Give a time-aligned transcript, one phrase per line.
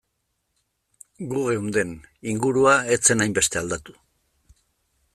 [1.33, 1.93] Gu geunden,
[2.33, 3.99] ingurua ez zen hainbeste aldatu.